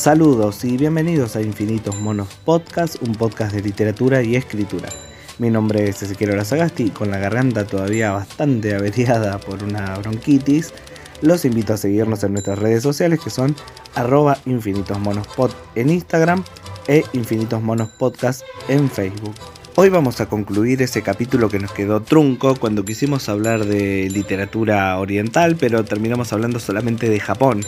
Saludos 0.00 0.64
y 0.64 0.78
bienvenidos 0.78 1.36
a 1.36 1.42
Infinitos 1.42 1.94
Monos 2.00 2.28
Podcast, 2.46 2.96
un 3.02 3.14
podcast 3.14 3.52
de 3.52 3.60
literatura 3.60 4.22
y 4.22 4.34
escritura. 4.34 4.88
Mi 5.36 5.50
nombre 5.50 5.90
es 5.90 6.02
Ezequiel 6.02 6.30
Orazagasti, 6.30 6.88
con 6.88 7.10
la 7.10 7.18
garganta 7.18 7.66
todavía 7.66 8.10
bastante 8.10 8.74
averiada 8.74 9.38
por 9.38 9.62
una 9.62 9.98
bronquitis. 9.98 10.72
Los 11.20 11.44
invito 11.44 11.74
a 11.74 11.76
seguirnos 11.76 12.24
en 12.24 12.32
nuestras 12.32 12.58
redes 12.58 12.82
sociales 12.82 13.20
que 13.22 13.28
son 13.28 13.54
arroba 13.94 14.38
infinitosmonospod 14.46 15.50
en 15.74 15.90
Instagram 15.90 16.44
e 16.88 17.04
Infinitos 17.12 17.60
Monos 17.60 17.90
Podcast 17.90 18.40
en 18.68 18.88
Facebook. 18.88 19.34
Hoy 19.74 19.90
vamos 19.90 20.22
a 20.22 20.30
concluir 20.30 20.80
ese 20.80 21.02
capítulo 21.02 21.50
que 21.50 21.58
nos 21.58 21.72
quedó 21.72 22.00
trunco 22.00 22.54
cuando 22.54 22.86
quisimos 22.86 23.28
hablar 23.28 23.66
de 23.66 24.08
literatura 24.08 24.98
oriental, 24.98 25.56
pero 25.60 25.84
terminamos 25.84 26.32
hablando 26.32 26.58
solamente 26.58 27.10
de 27.10 27.20
Japón. 27.20 27.60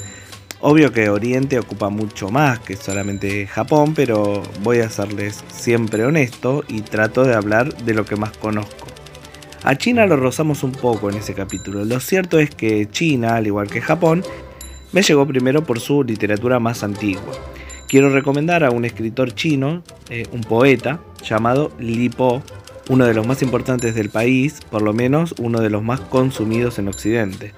Obvio 0.64 0.92
que 0.92 1.10
Oriente 1.10 1.58
ocupa 1.58 1.88
mucho 1.88 2.28
más 2.28 2.60
que 2.60 2.76
solamente 2.76 3.48
Japón, 3.48 3.94
pero 3.96 4.44
voy 4.62 4.78
a 4.78 4.88
serles 4.88 5.42
siempre 5.48 6.04
honesto 6.04 6.62
y 6.68 6.82
trato 6.82 7.24
de 7.24 7.34
hablar 7.34 7.74
de 7.78 7.94
lo 7.94 8.04
que 8.04 8.14
más 8.14 8.30
conozco. 8.36 8.86
A 9.64 9.74
China 9.76 10.06
lo 10.06 10.16
rozamos 10.16 10.62
un 10.62 10.70
poco 10.70 11.10
en 11.10 11.16
ese 11.16 11.34
capítulo. 11.34 11.84
Lo 11.84 11.98
cierto 11.98 12.38
es 12.38 12.50
que 12.50 12.88
China, 12.88 13.34
al 13.34 13.48
igual 13.48 13.68
que 13.68 13.80
Japón, 13.80 14.22
me 14.92 15.02
llegó 15.02 15.26
primero 15.26 15.64
por 15.64 15.80
su 15.80 16.04
literatura 16.04 16.60
más 16.60 16.84
antigua. 16.84 17.32
Quiero 17.88 18.10
recomendar 18.10 18.62
a 18.62 18.70
un 18.70 18.84
escritor 18.84 19.34
chino, 19.34 19.82
eh, 20.10 20.26
un 20.30 20.42
poeta, 20.42 21.00
llamado 21.24 21.72
Li 21.80 22.08
Po, 22.08 22.40
uno 22.88 23.04
de 23.04 23.14
los 23.14 23.26
más 23.26 23.42
importantes 23.42 23.96
del 23.96 24.10
país, 24.10 24.60
por 24.70 24.82
lo 24.82 24.92
menos 24.92 25.34
uno 25.38 25.60
de 25.60 25.70
los 25.70 25.82
más 25.82 25.98
consumidos 25.98 26.78
en 26.78 26.86
Occidente. 26.86 27.52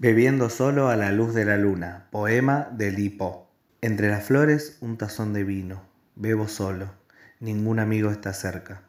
Bebiendo 0.00 0.48
solo 0.48 0.88
a 0.88 0.96
la 0.96 1.12
luz 1.12 1.34
de 1.34 1.44
la 1.44 1.58
luna, 1.58 2.06
poema 2.10 2.70
de 2.72 2.90
Lipo. 2.90 3.50
Entre 3.82 4.08
las 4.08 4.24
flores 4.24 4.78
un 4.80 4.96
tazón 4.96 5.34
de 5.34 5.44
vino, 5.44 5.82
bebo 6.16 6.48
solo, 6.48 6.94
ningún 7.38 7.78
amigo 7.80 8.10
está 8.10 8.32
cerca. 8.32 8.80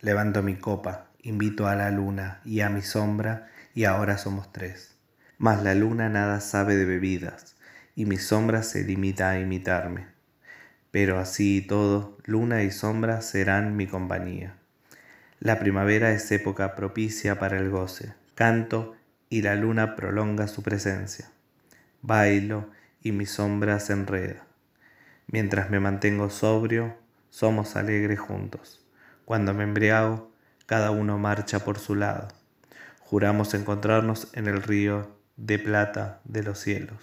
Levanto 0.00 0.40
mi 0.44 0.54
copa, 0.54 1.08
invito 1.20 1.66
a 1.66 1.74
la 1.74 1.90
luna 1.90 2.40
y 2.44 2.60
a 2.60 2.68
mi 2.68 2.80
sombra, 2.80 3.48
y 3.74 3.86
ahora 3.86 4.18
somos 4.18 4.52
tres. 4.52 4.94
Mas 5.36 5.64
la 5.64 5.74
luna 5.74 6.08
nada 6.08 6.38
sabe 6.38 6.76
de 6.76 6.84
bebidas, 6.84 7.56
y 7.96 8.04
mi 8.04 8.18
sombra 8.18 8.62
se 8.62 8.84
limita 8.84 9.30
a 9.30 9.40
imitarme. 9.40 10.06
Pero 10.92 11.18
así 11.18 11.56
y 11.56 11.66
todo, 11.66 12.18
luna 12.24 12.62
y 12.62 12.70
sombra 12.70 13.20
serán 13.20 13.74
mi 13.74 13.88
compañía. 13.88 14.54
La 15.40 15.58
primavera 15.58 16.12
es 16.12 16.30
época 16.30 16.76
propicia 16.76 17.40
para 17.40 17.58
el 17.58 17.68
goce. 17.68 18.14
Canto 18.36 18.94
y 19.32 19.40
la 19.40 19.54
luna 19.54 19.96
prolonga 19.96 20.46
su 20.46 20.62
presencia. 20.62 21.30
Bailo 22.02 22.66
y 23.02 23.12
mi 23.12 23.24
sombra 23.24 23.80
se 23.80 23.94
enreda. 23.94 24.44
Mientras 25.26 25.70
me 25.70 25.80
mantengo 25.80 26.28
sobrio, 26.28 26.94
somos 27.30 27.74
alegres 27.74 28.20
juntos. 28.20 28.84
Cuando 29.24 29.54
me 29.54 29.64
embriago, 29.64 30.30
cada 30.66 30.90
uno 30.90 31.16
marcha 31.16 31.60
por 31.60 31.78
su 31.78 31.94
lado. 31.94 32.28
Juramos 33.00 33.54
encontrarnos 33.54 34.28
en 34.34 34.48
el 34.48 34.62
río 34.62 35.16
de 35.38 35.58
plata 35.58 36.20
de 36.24 36.42
los 36.42 36.58
cielos. 36.58 36.98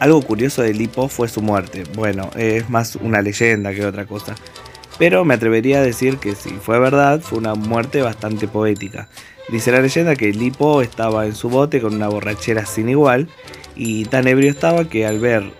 Algo 0.00 0.20
curioso 0.20 0.62
de 0.62 0.74
Lipo 0.74 1.06
fue 1.06 1.28
su 1.28 1.42
muerte. 1.42 1.84
Bueno, 1.94 2.28
es 2.34 2.68
más 2.68 2.96
una 2.96 3.22
leyenda 3.22 3.72
que 3.72 3.86
otra 3.86 4.04
cosa. 4.04 4.34
Pero 4.98 5.24
me 5.24 5.34
atrevería 5.34 5.78
a 5.78 5.82
decir 5.82 6.18
que 6.18 6.34
si 6.34 6.50
fue 6.50 6.80
verdad, 6.80 7.20
fue 7.20 7.38
una 7.38 7.54
muerte 7.54 8.02
bastante 8.02 8.48
poética. 8.48 9.08
Dice 9.48 9.72
la 9.72 9.80
leyenda 9.80 10.16
que 10.16 10.32
Lipo 10.32 10.82
estaba 10.82 11.26
en 11.26 11.34
su 11.34 11.50
bote 11.50 11.80
con 11.80 11.94
una 11.94 12.08
borrachera 12.08 12.64
sin 12.64 12.88
igual 12.88 13.28
y 13.74 14.04
tan 14.06 14.26
ebrio 14.28 14.50
estaba 14.50 14.88
que 14.88 15.06
al 15.06 15.18
ver 15.18 15.50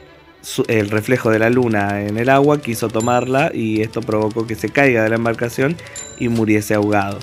el 0.69 0.91
reflejo 0.91 1.31
de 1.31 1.39
la 1.39 1.51
luna 1.51 2.03
en 2.03 2.19
el 2.19 2.29
agua 2.29 2.61
quiso 2.61 2.89
tomarla 2.89 3.51
y 3.55 3.81
esto 3.81 4.01
provocó 4.01 4.47
que 4.47 4.55
se 4.55 4.69
caiga 4.69 5.03
de 5.03 5.11
la 5.11 5.17
embarcación 5.17 5.77
y 6.19 6.29
muriese 6.29 6.75
ahogado. 6.75 7.19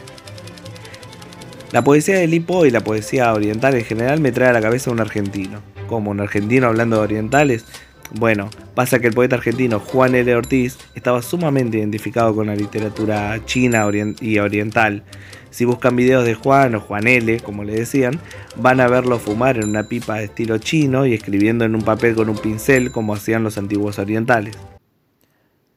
La 1.71 1.83
poesía 1.83 2.17
de 2.17 2.27
Lipo 2.27 2.65
y 2.65 2.71
la 2.71 2.81
poesía 2.81 3.31
oriental 3.33 3.75
en 3.75 3.85
general 3.85 4.19
me 4.19 4.31
trae 4.31 4.49
a 4.49 4.53
la 4.53 4.61
cabeza 4.61 4.89
un 4.89 4.99
argentino. 4.99 5.61
Como 5.87 6.11
un 6.11 6.19
argentino 6.19 6.67
hablando 6.67 6.97
de 6.97 7.03
orientales, 7.03 7.65
bueno, 8.11 8.49
pasa 8.73 8.99
que 8.99 9.07
el 9.07 9.13
poeta 9.13 9.35
argentino 9.35 9.79
Juan 9.79 10.15
L. 10.15 10.35
Ortiz 10.35 10.77
estaba 10.95 11.21
sumamente 11.21 11.77
identificado 11.77 12.33
con 12.33 12.47
la 12.47 12.55
literatura 12.55 13.39
china 13.45 13.87
y 14.19 14.39
oriental. 14.39 15.03
Si 15.51 15.65
buscan 15.65 15.95
videos 15.95 16.25
de 16.25 16.35
Juan 16.35 16.75
o 16.75 16.79
Juan 16.79 17.07
L, 17.07 17.39
como 17.39 17.63
le 17.63 17.73
decían, 17.73 18.19
van 18.55 18.79
a 18.79 18.87
verlo 18.87 19.17
fumar 19.17 19.57
en 19.57 19.69
una 19.69 19.87
pipa 19.87 20.15
de 20.15 20.25
estilo 20.25 20.57
chino 20.59 21.05
y 21.05 21.13
escribiendo 21.13 21.65
en 21.65 21.75
un 21.75 21.81
papel 21.81 22.15
con 22.15 22.29
un 22.29 22.37
pincel 22.37 22.91
como 22.91 23.13
hacían 23.13 23.43
los 23.43 23.57
antiguos 23.57 23.97
orientales. 23.97 24.57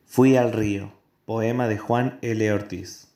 Fui 0.07 0.37
al 0.37 0.53
río, 0.53 0.93
poema 1.25 1.69
de 1.69 1.79
Juan 1.79 2.19
L. 2.21 2.53
Ortiz. 2.53 3.09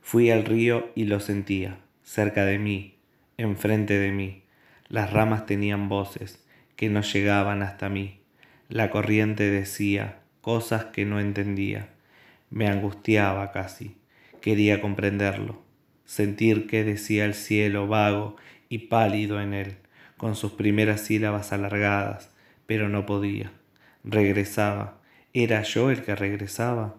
Fui 0.00 0.30
al 0.30 0.44
río 0.44 0.90
y 0.94 1.04
lo 1.04 1.20
sentía, 1.20 1.80
cerca 2.02 2.44
de 2.44 2.58
mí, 2.58 2.98
enfrente 3.36 3.98
de 3.98 4.12
mí. 4.12 4.44
Las 4.88 5.12
ramas 5.12 5.44
tenían 5.44 5.88
voces 5.88 6.42
que 6.76 6.88
no 6.88 7.02
llegaban 7.02 7.62
hasta 7.62 7.88
mí. 7.88 8.20
La 8.68 8.90
corriente 8.90 9.50
decía 9.50 10.20
cosas 10.40 10.86
que 10.86 11.04
no 11.04 11.20
entendía. 11.20 11.90
Me 12.48 12.68
angustiaba 12.68 13.52
casi. 13.52 13.97
Quería 14.40 14.80
comprenderlo, 14.80 15.60
sentir 16.04 16.66
qué 16.66 16.84
decía 16.84 17.24
el 17.24 17.34
cielo 17.34 17.88
vago 17.88 18.36
y 18.68 18.78
pálido 18.78 19.40
en 19.40 19.52
él, 19.52 19.76
con 20.16 20.36
sus 20.36 20.52
primeras 20.52 21.00
sílabas 21.02 21.52
alargadas, 21.52 22.30
pero 22.66 22.88
no 22.88 23.04
podía. 23.06 23.52
Regresaba. 24.04 25.00
¿Era 25.32 25.62
yo 25.62 25.90
el 25.90 26.02
que 26.02 26.14
regresaba? 26.14 26.96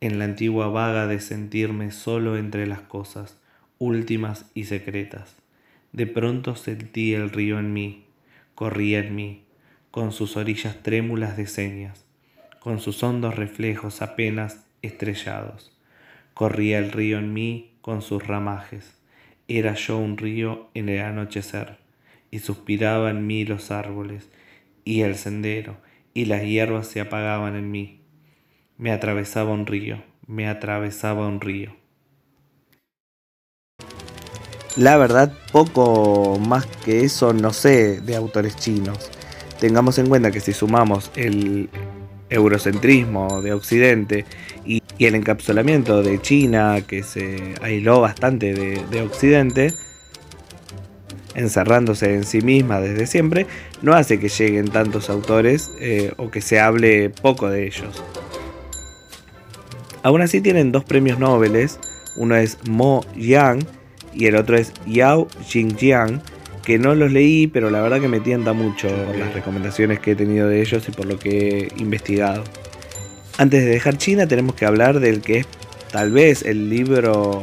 En 0.00 0.18
la 0.18 0.24
antigua 0.24 0.68
vaga 0.68 1.06
de 1.06 1.20
sentirme 1.20 1.90
solo 1.90 2.38
entre 2.38 2.66
las 2.66 2.80
cosas, 2.80 3.38
últimas 3.78 4.50
y 4.54 4.64
secretas. 4.64 5.36
De 5.92 6.06
pronto 6.06 6.54
sentí 6.54 7.14
el 7.14 7.30
río 7.30 7.58
en 7.58 7.72
mí, 7.72 8.04
corría 8.54 9.00
en 9.00 9.14
mí, 9.14 9.44
con 9.90 10.12
sus 10.12 10.36
orillas 10.36 10.82
trémulas 10.82 11.36
de 11.36 11.46
señas, 11.46 12.06
con 12.60 12.78
sus 12.78 13.02
hondos 13.02 13.34
reflejos 13.36 14.02
apenas 14.02 14.64
estrellados. 14.82 15.76
Corría 16.40 16.78
el 16.78 16.90
río 16.90 17.18
en 17.18 17.34
mí 17.34 17.74
con 17.82 18.00
sus 18.00 18.26
ramajes. 18.26 18.94
Era 19.46 19.74
yo 19.74 19.98
un 19.98 20.16
río 20.16 20.70
en 20.72 20.88
el 20.88 21.02
anochecer, 21.02 21.76
y 22.30 22.38
suspiraban 22.38 23.18
en 23.18 23.26
mí 23.26 23.44
los 23.44 23.70
árboles, 23.70 24.30
y 24.82 25.02
el 25.02 25.16
sendero, 25.16 25.76
y 26.14 26.24
las 26.24 26.42
hierbas 26.42 26.86
se 26.86 27.02
apagaban 27.02 27.56
en 27.56 27.70
mí. 27.70 28.00
Me 28.78 28.90
atravesaba 28.90 29.52
un 29.52 29.66
río, 29.66 30.02
me 30.26 30.48
atravesaba 30.48 31.28
un 31.28 31.42
río. 31.42 31.76
La 34.76 34.96
verdad, 34.96 35.34
poco 35.52 36.38
más 36.38 36.64
que 36.64 37.04
eso 37.04 37.34
no 37.34 37.52
sé 37.52 38.00
de 38.00 38.16
autores 38.16 38.56
chinos. 38.56 39.10
Tengamos 39.60 39.98
en 39.98 40.08
cuenta 40.08 40.30
que 40.30 40.40
si 40.40 40.54
sumamos 40.54 41.12
el 41.16 41.68
eurocentrismo 42.30 43.42
de 43.42 43.52
Occidente 43.52 44.24
y, 44.64 44.79
el 45.06 45.14
encapsulamiento 45.14 46.02
de 46.02 46.20
China, 46.20 46.82
que 46.86 47.02
se 47.02 47.54
aisló 47.62 48.00
bastante 48.00 48.52
de, 48.52 49.02
Occidente, 49.02 49.72
encerrándose 51.34 52.14
en 52.14 52.24
sí 52.24 52.42
misma 52.42 52.80
desde 52.80 53.06
siempre, 53.06 53.46
no 53.82 53.94
hace 53.94 54.20
que 54.20 54.28
lleguen 54.28 54.68
tantos 54.68 55.08
autores 55.08 55.70
eh, 55.80 56.12
o 56.18 56.30
que 56.30 56.42
se 56.42 56.60
hable 56.60 57.08
poco 57.08 57.48
de 57.48 57.66
ellos. 57.66 58.02
Aún 60.02 60.22
así 60.22 60.40
tienen 60.40 60.72
dos 60.72 60.84
premios 60.84 61.18
Nobel, 61.18 61.68
uno 62.16 62.36
es 62.36 62.58
Mo 62.68 63.04
Yang, 63.16 63.66
y 64.12 64.26
el 64.26 64.36
otro 64.36 64.56
es 64.56 64.72
Yao 64.86 65.28
Xingjiang, 65.48 66.20
que 66.64 66.78
no 66.78 66.94
los 66.94 67.10
leí, 67.10 67.46
pero 67.46 67.70
la 67.70 67.80
verdad 67.80 68.00
que 68.00 68.08
me 68.08 68.20
tienta 68.20 68.52
mucho 68.52 68.88
las 69.18 69.32
recomendaciones 69.32 69.98
que 70.00 70.12
he 70.12 70.16
tenido 70.16 70.48
de 70.48 70.60
ellos 70.60 70.86
y 70.88 70.92
por 70.92 71.06
lo 71.06 71.18
que 71.18 71.58
he 71.58 71.68
investigado. 71.80 72.44
Antes 73.40 73.64
de 73.64 73.70
dejar 73.70 73.96
China 73.96 74.28
tenemos 74.28 74.54
que 74.54 74.66
hablar 74.66 75.00
del 75.00 75.22
que 75.22 75.38
es 75.38 75.46
tal 75.90 76.12
vez 76.12 76.42
el 76.42 76.68
libro 76.68 77.40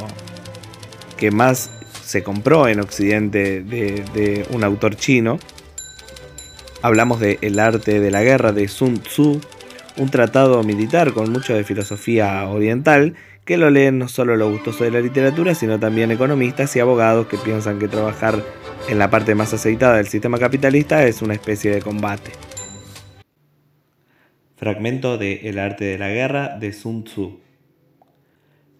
que 1.17 1.31
más 1.31 1.71
se 2.05 2.21
compró 2.21 2.67
en 2.67 2.79
Occidente 2.81 3.63
de, 3.63 4.45
un 4.51 4.63
autor 4.63 4.95
chino. 4.95 5.39
Hablamos 6.83 7.19
de 7.19 7.39
El 7.41 7.57
arte 7.57 7.99
de 7.99 8.11
la 8.11 8.21
guerra 8.21 8.51
de 8.51 8.67
Sun 8.67 8.99
Tzu, 8.99 9.41
un 9.97 10.09
tratado 10.11 10.61
militar 10.61 11.13
con 11.13 11.31
mucho 11.31 11.55
de 11.55 11.63
filosofía 11.63 12.47
oriental 12.47 13.15
que 13.43 13.57
lo 13.57 13.71
leen 13.71 13.97
no 13.97 14.07
solo 14.07 14.35
los 14.35 14.51
gustosos 14.51 14.81
de 14.81 14.91
la 14.91 15.01
literatura, 15.01 15.55
sino 15.55 15.79
también 15.79 16.11
economistas 16.11 16.75
y 16.75 16.79
abogados 16.79 17.25
que 17.25 17.39
piensan 17.39 17.79
que 17.79 17.87
trabajar 17.87 18.39
en 18.87 18.99
la 18.99 19.09
parte 19.09 19.33
más 19.33 19.51
aceitada 19.51 19.95
del 19.95 20.07
sistema 20.07 20.37
capitalista 20.37 21.07
es 21.07 21.23
una 21.23 21.33
especie 21.33 21.71
de 21.71 21.81
combate. 21.81 22.33
Fragmento 24.57 25.19
de 25.19 25.47
El 25.49 25.59
arte 25.59 25.85
de 25.85 25.99
la 25.99 26.09
guerra 26.09 26.57
de 26.57 26.73
Sun 26.73 27.03
Tzu. 27.03 27.41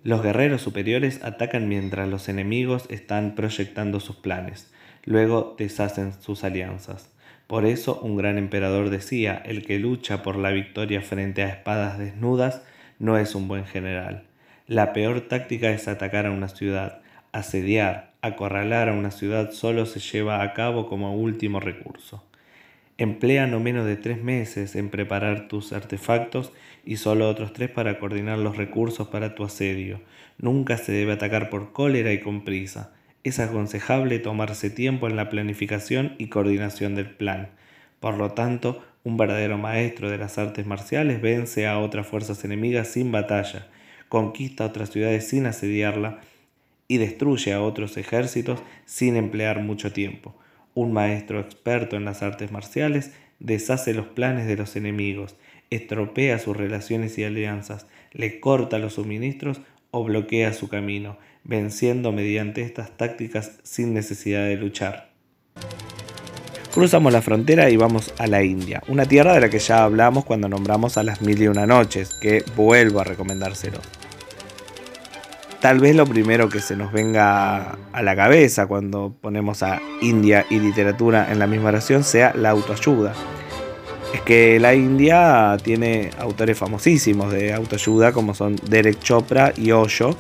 Los 0.02 0.24
guerreros 0.24 0.60
superiores 0.64 1.24
atacan 1.24 1.70
mientras 1.70 2.10
los 2.10 2.30
enemigos 2.30 2.88
están 2.90 3.36
proyectando 3.36 4.00
sus 4.00 4.16
planes, 4.16 4.74
luego 5.06 5.56
deshacen 5.56 6.14
sus 6.20 6.44
alianzas. 6.44 7.14
Por 7.46 7.64
eso 7.64 8.00
un 8.02 8.18
gran 8.18 8.40
emperador 8.40 8.90
decía, 8.90 9.40
el 9.46 9.68
que 9.68 9.78
lucha 9.78 10.24
por 10.24 10.38
la 10.38 10.50
victoria 10.50 11.04
frente 11.04 11.44
a 11.44 11.50
espadas 11.50 12.00
desnudas 12.00 12.64
no 12.98 13.20
es 13.20 13.36
un 13.36 13.48
buen 13.48 13.68
general. 13.68 14.24
La 14.66 14.94
peor 14.94 15.28
táctica 15.28 15.70
es 15.70 15.88
atacar 15.88 16.26
a 16.26 16.32
una 16.32 16.48
ciudad. 16.48 17.02
Asediar, 17.34 18.16
acorralar 18.24 18.90
a 18.90 18.94
una 18.94 19.12
ciudad 19.12 19.52
solo 19.52 19.86
se 19.86 20.00
lleva 20.00 20.42
a 20.42 20.54
cabo 20.56 20.90
como 20.90 21.16
último 21.16 21.60
recurso. 21.60 22.28
Emplea 23.00 23.46
no 23.46 23.60
menos 23.60 23.86
de 23.86 23.96
tres 23.96 24.24
meses 24.24 24.76
en 24.76 24.90
preparar 24.90 25.48
tus 25.48 25.72
artefactos 25.72 26.52
y 26.84 26.98
solo 26.98 27.30
otros 27.30 27.54
tres 27.54 27.70
para 27.70 28.00
coordinar 28.00 28.40
los 28.40 28.58
recursos 28.58 29.10
para 29.10 29.36
tu 29.36 29.44
asedio. 29.44 30.02
Nunca 30.40 30.78
se 30.78 30.94
debe 30.94 31.14
atacar 31.14 31.52
por 31.52 31.74
cólera 31.74 32.12
y 32.12 32.22
con 32.22 32.44
prisa. 32.44 32.96
Es 33.24 33.40
aconsejable 33.40 34.18
tomarse 34.18 34.72
tiempo 34.72 35.08
en 35.08 35.16
la 35.16 35.30
planificación 35.30 36.16
y 36.18 36.30
coordinación 36.30 36.96
del 36.96 37.12
plan. 37.12 37.50
Por 38.00 38.18
lo 38.18 38.32
tanto, 38.32 38.84
un 39.04 39.16
verdadero 39.16 39.60
maestro 39.60 40.10
de 40.10 40.18
las 40.18 40.40
artes 40.40 40.66
marciales 40.66 41.22
vence 41.22 41.68
a 41.68 41.78
otras 41.78 42.08
fuerzas 42.08 42.44
enemigas 42.46 42.88
sin 42.88 43.12
batalla, 43.12 43.68
conquista 44.10 44.66
otras 44.66 44.90
ciudades 44.90 45.28
sin 45.28 45.46
asediarla 45.46 46.22
y 46.88 46.98
destruye 46.98 47.54
a 47.54 47.62
otros 47.62 47.96
ejércitos 47.98 48.60
sin 48.86 49.18
emplear 49.18 49.62
mucho 49.62 49.94
tiempo. 49.94 50.36
Un 50.78 50.94
maestro 50.94 51.40
experto 51.40 51.96
en 51.96 52.06
las 52.06 52.22
artes 52.22 52.52
marciales 52.52 53.12
deshace 53.40 53.96
los 53.96 54.06
planes 54.06 54.46
de 54.46 54.56
los 54.56 54.76
enemigos, 54.76 55.36
estropea 55.72 56.38
sus 56.38 56.56
relaciones 56.56 57.18
y 57.18 57.24
alianzas, 57.24 57.88
le 58.12 58.40
corta 58.40 58.78
los 58.78 58.94
suministros 58.94 59.60
o 59.90 60.04
bloquea 60.04 60.54
su 60.54 60.70
camino, 60.70 61.18
venciendo 61.44 62.12
mediante 62.12 62.62
estas 62.62 62.96
tácticas 62.96 63.54
sin 63.64 63.96
necesidad 63.96 64.46
de 64.46 64.56
luchar. 64.56 65.10
Cruzamos 66.72 67.12
la 67.12 67.24
frontera 67.24 67.72
y 67.72 67.76
vamos 67.76 68.14
a 68.20 68.28
la 68.28 68.44
India, 68.44 68.84
una 68.88 69.08
tierra 69.08 69.34
de 69.34 69.42
la 69.42 69.50
que 69.50 69.58
ya 69.58 69.84
hablamos 69.84 70.26
cuando 70.26 70.48
nombramos 70.48 70.96
a 71.00 71.02
las 71.02 71.24
mil 71.24 71.42
y 71.42 71.48
una 71.48 71.66
noches, 71.66 72.12
que 72.22 72.44
vuelvo 72.56 73.00
a 73.00 73.04
recomendárselo. 73.04 73.80
Tal 75.62 75.80
vez 75.80 75.96
lo 75.96 76.06
primero 76.06 76.50
que 76.50 76.60
se 76.60 76.76
nos 76.76 76.92
venga 76.92 77.78
a 77.92 78.02
la 78.04 78.16
cabeza 78.16 78.68
cuando 78.68 79.16
ponemos 79.20 79.64
a 79.64 79.82
India 80.02 80.46
y 80.52 80.60
literatura 80.60 81.32
en 81.32 81.40
la 81.40 81.48
misma 81.48 81.70
oración 81.70 82.04
sea 82.04 82.32
la 82.36 82.52
autoayuda. 82.52 83.14
Es 84.14 84.22
que 84.22 84.60
la 84.60 84.76
India 84.76 85.58
tiene 85.64 86.12
autores 86.20 86.58
famosísimos 86.58 87.32
de 87.32 87.54
autoayuda 87.54 88.12
como 88.12 88.36
son 88.36 88.56
Derek 88.70 89.00
Chopra 89.00 89.52
y 89.58 89.72
Osho, 89.72 90.16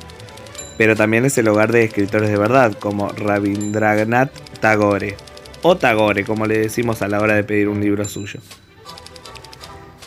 pero 0.77 0.95
también 0.95 1.23
es 1.25 1.37
el 1.37 1.47
hogar 1.47 1.71
de 1.71 1.83
escritores 1.83 2.29
de 2.29 2.37
verdad 2.37 2.73
como 2.73 3.09
Rabindranath 3.09 4.31
Tagore, 4.59 5.15
o 5.61 5.77
Tagore 5.77 6.23
como 6.25 6.47
le 6.47 6.57
decimos 6.57 7.03
a 7.03 7.07
la 7.07 7.21
hora 7.21 7.35
de 7.35 7.43
pedir 7.43 7.69
un 7.69 7.79
libro 7.79 8.05
suyo. 8.05 8.39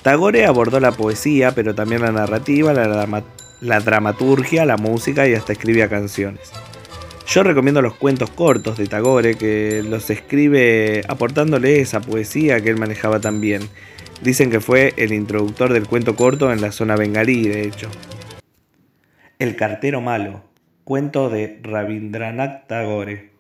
Tagore 0.03 0.47
abordó 0.47 0.81
la 0.81 0.93
poesía, 0.93 1.55
pero 1.55 1.75
también 1.75 2.03
la 2.03 2.11
narrativa, 2.11 2.73
la, 2.73 3.06
la 3.61 3.81
dramaturgia, 3.81 4.65
la 4.65 4.77
música 4.77 5.29
y 5.29 5.35
hasta 5.35 5.53
escribía 5.53 5.89
canciones. 5.89 6.53
Yo 7.27 7.43
recomiendo 7.43 7.81
los 7.81 7.95
cuentos 7.95 8.31
cortos 8.31 8.77
de 8.77 8.87
Tagore, 8.87 9.37
que 9.37 9.85
los 9.87 10.11
escribe 10.11 11.03
aportándole 11.07 11.81
esa 11.81 12.01
poesía 12.01 12.61
que 12.61 12.71
él 12.71 12.77
manejaba 12.77 13.21
tan 13.21 13.41
bien. 13.41 13.62
Dicen 14.23 14.51
que 14.51 14.61
fue 14.61 14.95
el 14.97 15.12
introductor 15.12 15.73
del 15.73 15.87
cuento 15.87 16.17
corto 16.17 16.53
en 16.53 16.61
la 16.61 16.73
zona 16.73 16.97
bengalí, 16.97 17.47
de 17.47 17.62
hecho. 17.62 17.89
El 19.39 19.57
cartero 19.57 20.01
malo, 20.01 20.43
cuento 20.83 21.31
de 21.31 21.61
Rabindranath 21.63 22.67
Tagore. 22.67 23.31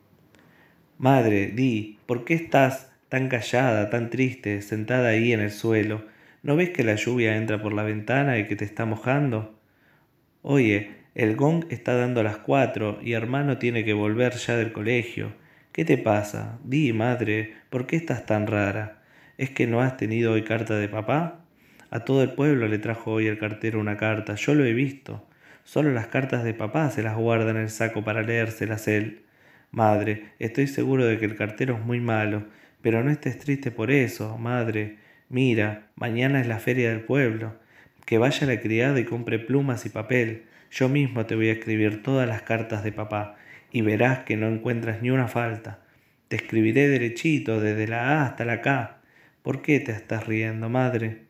Madre, 0.96 1.48
di, 1.48 1.98
¿por 2.06 2.24
qué 2.24 2.34
estás 2.34 2.92
tan 3.08 3.28
callada, 3.28 3.90
tan 3.90 4.08
triste, 4.08 4.62
sentada 4.62 5.08
ahí 5.08 5.32
en 5.32 5.40
el 5.40 5.50
suelo? 5.50 6.04
¿No 6.42 6.56
ves 6.56 6.70
que 6.70 6.84
la 6.84 6.94
lluvia 6.94 7.36
entra 7.36 7.60
por 7.60 7.72
la 7.72 7.82
ventana 7.82 8.38
y 8.38 8.46
que 8.46 8.54
te 8.54 8.64
está 8.64 8.84
mojando? 8.84 9.59
Oye, 10.42 10.92
el 11.14 11.36
gong 11.36 11.66
está 11.68 11.94
dando 11.96 12.22
las 12.22 12.38
cuatro 12.38 12.98
y 13.02 13.12
hermano 13.12 13.58
tiene 13.58 13.84
que 13.84 13.92
volver 13.92 14.32
ya 14.32 14.56
del 14.56 14.72
colegio. 14.72 15.34
¿Qué 15.70 15.84
te 15.84 15.98
pasa? 15.98 16.58
Di, 16.64 16.94
madre, 16.94 17.56
¿por 17.68 17.86
qué 17.86 17.96
estás 17.96 18.24
tan 18.24 18.46
rara? 18.46 19.02
¿Es 19.36 19.50
que 19.50 19.66
no 19.66 19.82
has 19.82 19.98
tenido 19.98 20.32
hoy 20.32 20.42
carta 20.42 20.76
de 20.76 20.88
papá? 20.88 21.44
A 21.90 22.06
todo 22.06 22.22
el 22.22 22.32
pueblo 22.32 22.68
le 22.68 22.78
trajo 22.78 23.12
hoy 23.12 23.26
el 23.26 23.38
cartero 23.38 23.80
una 23.80 23.98
carta, 23.98 24.34
yo 24.34 24.54
lo 24.54 24.64
he 24.64 24.72
visto. 24.72 25.28
Solo 25.62 25.92
las 25.92 26.06
cartas 26.06 26.42
de 26.42 26.54
papá 26.54 26.90
se 26.90 27.02
las 27.02 27.16
guarda 27.18 27.50
en 27.50 27.58
el 27.58 27.68
saco 27.68 28.02
para 28.02 28.22
leérselas 28.22 28.88
él. 28.88 29.24
Madre, 29.70 30.32
estoy 30.38 30.68
seguro 30.68 31.04
de 31.04 31.18
que 31.18 31.26
el 31.26 31.36
cartero 31.36 31.74
es 31.76 31.84
muy 31.84 32.00
malo, 32.00 32.46
pero 32.80 33.04
no 33.04 33.10
estés 33.10 33.38
triste 33.38 33.70
por 33.70 33.90
eso, 33.90 34.38
madre. 34.38 34.96
Mira, 35.28 35.90
mañana 35.96 36.40
es 36.40 36.46
la 36.46 36.60
feria 36.60 36.88
del 36.88 37.02
pueblo 37.02 37.56
que 38.04 38.18
vaya 38.18 38.46
la 38.46 38.60
criada 38.60 38.98
y 38.98 39.04
compre 39.04 39.38
plumas 39.38 39.86
y 39.86 39.90
papel. 39.90 40.44
Yo 40.70 40.88
mismo 40.88 41.26
te 41.26 41.34
voy 41.34 41.48
a 41.48 41.52
escribir 41.52 42.02
todas 42.02 42.28
las 42.28 42.42
cartas 42.42 42.84
de 42.84 42.92
papá 42.92 43.36
y 43.72 43.82
verás 43.82 44.20
que 44.20 44.36
no 44.36 44.48
encuentras 44.48 45.02
ni 45.02 45.10
una 45.10 45.28
falta. 45.28 45.80
Te 46.28 46.36
escribiré 46.36 46.88
derechito, 46.88 47.60
desde 47.60 47.88
la 47.88 48.20
A 48.20 48.26
hasta 48.26 48.44
la 48.44 48.60
K. 48.60 49.00
¿Por 49.42 49.62
qué 49.62 49.80
te 49.80 49.92
estás 49.92 50.26
riendo, 50.26 50.68
madre? 50.68 51.22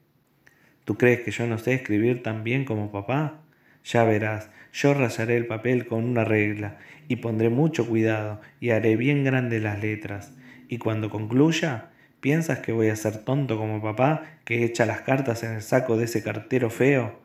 ¿Tú 0.84 0.98
crees 0.98 1.20
que 1.20 1.30
yo 1.30 1.46
no 1.46 1.58
sé 1.58 1.74
escribir 1.74 2.22
tan 2.22 2.44
bien 2.44 2.64
como 2.64 2.90
papá? 2.90 3.42
Ya 3.84 4.04
verás, 4.04 4.50
yo 4.72 4.92
rayaré 4.94 5.36
el 5.36 5.46
papel 5.46 5.86
con 5.86 6.04
una 6.04 6.24
regla 6.24 6.78
y 7.08 7.16
pondré 7.16 7.48
mucho 7.48 7.86
cuidado 7.86 8.40
y 8.60 8.70
haré 8.70 8.96
bien 8.96 9.24
grandes 9.24 9.62
las 9.62 9.80
letras. 9.80 10.34
Y 10.68 10.78
cuando 10.78 11.10
concluya, 11.10 11.90
¿Piensas 12.20 12.58
que 12.58 12.72
voy 12.72 12.88
a 12.88 12.96
ser 12.96 13.24
tonto 13.24 13.56
como 13.56 13.80
papá 13.80 14.24
que 14.44 14.64
echa 14.64 14.84
las 14.84 15.00
cartas 15.00 15.42
en 15.42 15.52
el 15.52 15.62
saco 15.62 15.96
de 15.96 16.04
ese 16.04 16.22
cartero 16.22 16.68
feo? 16.68 17.18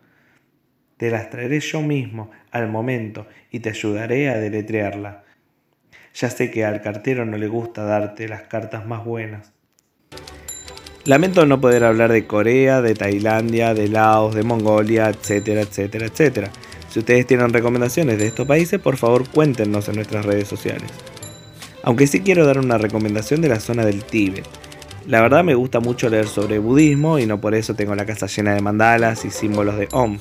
Te 0.95 1.11
las 1.11 1.29
traeré 1.29 1.59
yo 1.59 1.81
mismo 1.81 2.31
al 2.51 2.69
momento 2.69 3.27
y 3.51 3.59
te 3.59 3.69
ayudaré 3.69 4.29
a 4.29 4.37
deletrearla. 4.37 5.25
Ya 6.13 6.29
sé 6.29 6.49
que 6.49 6.63
al 6.63 6.81
cartero 6.81 7.25
no 7.25 7.37
le 7.37 7.49
gusta 7.49 7.83
darte 7.83 8.29
las 8.29 8.43
cartas 8.43 8.85
más 8.85 9.03
buenas. 9.03 9.51
Lamento 11.03 11.45
no 11.45 11.59
poder 11.59 11.83
hablar 11.83 12.13
de 12.13 12.25
Corea, 12.25 12.81
de 12.81 12.95
Tailandia, 12.95 13.73
de 13.73 13.89
Laos, 13.89 14.33
de 14.33 14.43
Mongolia, 14.43 15.09
etcétera, 15.09 15.61
etcétera, 15.61 16.05
etcétera. 16.05 16.49
Si 16.89 16.99
ustedes 16.99 17.27
tienen 17.27 17.51
recomendaciones 17.51 18.17
de 18.17 18.27
estos 18.27 18.47
países, 18.47 18.79
por 18.79 18.95
favor 18.95 19.29
cuéntenos 19.29 19.89
en 19.89 19.95
nuestras 19.95 20.25
redes 20.25 20.47
sociales. 20.47 20.89
Aunque 21.83 22.07
sí 22.07 22.21
quiero 22.21 22.45
dar 22.45 22.59
una 22.59 22.77
recomendación 22.77 23.41
de 23.41 23.49
la 23.49 23.59
zona 23.59 23.85
del 23.85 24.05
Tíbet. 24.05 24.64
La 25.07 25.21
verdad 25.21 25.43
me 25.43 25.53
gusta 25.53 25.79
mucho 25.79 26.09
leer 26.09 26.25
sobre 26.25 26.57
budismo 26.57 27.19
y 27.19 27.27
no 27.27 27.39
por 27.39 27.53
eso 27.53 27.75
tengo 27.75 27.93
la 27.93 28.07
casa 28.07 28.25
llena 28.25 28.55
de 28.55 28.61
mandalas 28.61 29.23
y 29.23 29.29
símbolos 29.29 29.77
de 29.77 29.87
Om. 29.91 30.17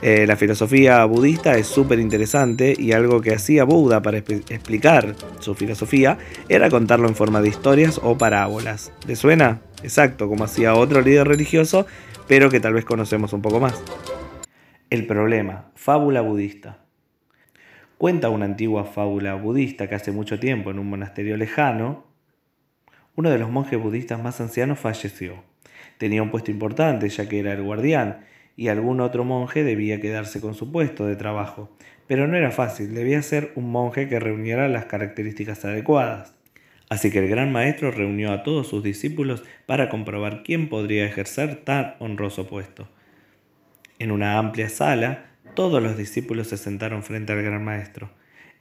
Eh, 0.00 0.26
la 0.26 0.36
filosofía 0.36 1.04
budista 1.04 1.56
es 1.58 1.66
súper 1.66 1.98
interesante 1.98 2.74
y 2.78 2.92
algo 2.92 3.20
que 3.20 3.34
hacía 3.34 3.64
Buda 3.64 4.00
para 4.00 4.18
explicar 4.18 5.14
su 5.40 5.54
filosofía 5.54 6.16
era 6.48 6.70
contarlo 6.70 7.08
en 7.08 7.14
forma 7.14 7.42
de 7.42 7.48
historias 7.48 8.00
o 8.02 8.16
parábolas. 8.16 8.90
¿Le 9.06 9.16
suena? 9.16 9.60
Exacto, 9.82 10.28
como 10.28 10.44
hacía 10.44 10.74
otro 10.74 11.02
líder 11.02 11.28
religioso, 11.28 11.86
pero 12.26 12.48
que 12.48 12.60
tal 12.60 12.72
vez 12.72 12.86
conocemos 12.86 13.34
un 13.34 13.42
poco 13.42 13.60
más. 13.60 13.82
El 14.88 15.06
problema, 15.06 15.72
fábula 15.74 16.22
budista. 16.22 16.78
Cuenta 17.98 18.30
una 18.30 18.46
antigua 18.46 18.84
fábula 18.84 19.34
budista 19.34 19.88
que 19.88 19.94
hace 19.94 20.10
mucho 20.10 20.38
tiempo 20.38 20.70
en 20.70 20.78
un 20.78 20.88
monasterio 20.88 21.36
lejano, 21.36 22.15
uno 23.16 23.30
de 23.30 23.38
los 23.38 23.50
monjes 23.50 23.80
budistas 23.80 24.22
más 24.22 24.40
ancianos 24.40 24.78
falleció. 24.78 25.42
Tenía 25.98 26.22
un 26.22 26.30
puesto 26.30 26.50
importante 26.50 27.08
ya 27.08 27.28
que 27.28 27.40
era 27.40 27.54
el 27.54 27.62
guardián 27.62 28.20
y 28.56 28.68
algún 28.68 29.00
otro 29.00 29.24
monje 29.24 29.64
debía 29.64 30.00
quedarse 30.00 30.40
con 30.40 30.54
su 30.54 30.70
puesto 30.70 31.06
de 31.06 31.16
trabajo. 31.16 31.74
Pero 32.06 32.28
no 32.28 32.36
era 32.36 32.50
fácil, 32.50 32.94
debía 32.94 33.20
ser 33.22 33.52
un 33.56 33.70
monje 33.70 34.08
que 34.08 34.20
reuniera 34.20 34.68
las 34.68 34.84
características 34.84 35.64
adecuadas. 35.64 36.34
Así 36.88 37.10
que 37.10 37.18
el 37.18 37.28
gran 37.28 37.50
maestro 37.50 37.90
reunió 37.90 38.32
a 38.32 38.42
todos 38.44 38.68
sus 38.68 38.82
discípulos 38.82 39.42
para 39.66 39.88
comprobar 39.88 40.42
quién 40.44 40.68
podría 40.68 41.04
ejercer 41.04 41.56
tan 41.64 41.96
honroso 41.98 42.46
puesto. 42.46 42.88
En 43.98 44.12
una 44.12 44.38
amplia 44.38 44.68
sala, 44.68 45.30
todos 45.54 45.82
los 45.82 45.96
discípulos 45.96 46.48
se 46.48 46.58
sentaron 46.58 47.02
frente 47.02 47.32
al 47.32 47.42
gran 47.42 47.64
maestro. 47.64 48.10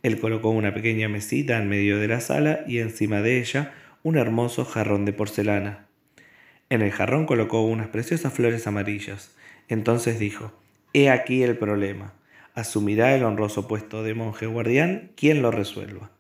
Él 0.02 0.20
colocó 0.20 0.50
una 0.50 0.74
pequeña 0.74 1.10
mesita 1.10 1.58
en 1.58 1.68
medio 1.68 2.00
de 2.00 2.08
la 2.08 2.20
sala 2.20 2.62
y 2.68 2.80
encima 2.80 3.22
de 3.22 3.40
ella 3.40 3.74
un 4.06 4.18
hermoso 4.18 4.66
jarrón 4.66 5.04
de 5.04 5.14
porcelana. 5.14 5.88
En 6.70 6.84
el 6.84 6.92
jarrón 6.92 7.26
colocó 7.26 7.64
unas 7.64 7.88
preciosas 7.88 8.32
flores 8.32 8.68
amarillas. 8.68 9.36
Entonces 9.68 10.20
dijo, 10.20 10.54
He 10.94 11.10
aquí 11.10 11.42
el 11.42 11.58
problema. 11.58 12.14
Asumirá 12.54 13.16
el 13.16 13.24
honroso 13.24 13.68
puesto 13.68 14.04
de 14.04 14.14
monje 14.14 14.46
guardián 14.46 15.12
quien 15.18 15.42
lo 15.42 15.50
resuelva. 15.50 16.12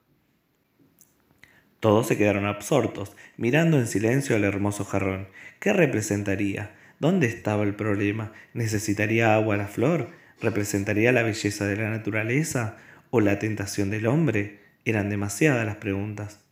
Todos 1.80 2.08
se 2.08 2.18
quedaron 2.18 2.48
absortos, 2.48 3.16
mirando 3.38 3.78
en 3.78 3.86
silencio 3.86 4.36
el 4.36 4.46
hermoso 4.46 4.84
jarrón. 4.84 5.28
¿Qué 5.60 5.72
representaría? 5.72 6.76
¿Dónde 7.00 7.28
estaba 7.28 7.62
el 7.62 7.76
problema? 7.76 8.32
¿Necesitaría 8.56 9.36
agua 9.36 9.58
la 9.58 9.68
flor? 9.68 10.10
¿Representaría 10.42 11.12
la 11.12 11.22
belleza 11.22 11.68
de 11.68 11.76
la 11.76 11.92
naturaleza? 11.92 12.78
¿O 13.12 13.22
la 13.22 13.38
tentación 13.38 13.92
del 13.92 14.08
hombre? 14.08 14.62
Eran 14.86 15.12
demasiadas 15.12 15.68
las 15.68 15.76
preguntas. 15.76 16.45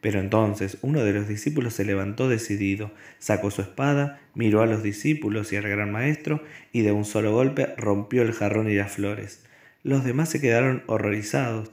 Pero 0.00 0.20
entonces 0.20 0.78
uno 0.82 1.02
de 1.02 1.12
los 1.12 1.26
discípulos 1.26 1.74
se 1.74 1.84
levantó 1.84 2.28
decidido, 2.28 2.92
sacó 3.18 3.50
su 3.50 3.62
espada, 3.62 4.20
miró 4.34 4.62
a 4.62 4.66
los 4.66 4.82
discípulos 4.82 5.52
y 5.52 5.56
al 5.56 5.68
gran 5.68 5.90
maestro, 5.90 6.42
y 6.72 6.82
de 6.82 6.92
un 6.92 7.04
solo 7.04 7.32
golpe 7.32 7.74
rompió 7.76 8.22
el 8.22 8.32
jarrón 8.32 8.70
y 8.70 8.74
las 8.74 8.92
flores. 8.92 9.44
Los 9.82 10.04
demás 10.04 10.28
se 10.28 10.40
quedaron 10.40 10.82
horrorizados. 10.86 11.72